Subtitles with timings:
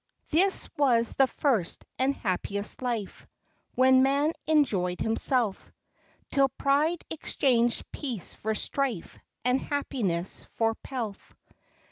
[0.31, 3.27] This was the first and happiest life,
[3.75, 5.71] When man enjoy'd himself,
[6.31, 11.35] Till pride exchanged peace for strife, And happiness for pelf.